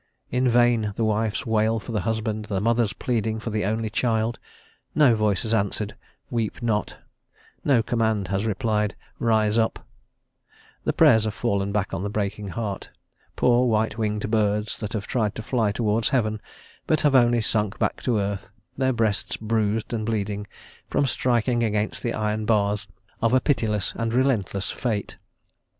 [0.31, 4.39] In vain the wife's wail for the husband, the mother's pleading for the only child;
[4.95, 5.95] no voice has answered
[6.31, 6.95] "Weep not;"
[7.63, 9.85] no command has replied, "Rise up;"
[10.85, 12.89] the Prayers have fallen back on the breaking heart,
[13.35, 16.41] poor white winged birds that have tried to fly towards heaven,
[16.87, 20.47] but have only sunk back to earth, their breasts bruised and bleeding
[20.89, 22.87] from striking against the iron bars
[23.21, 25.17] of a pitiless and relentless fate.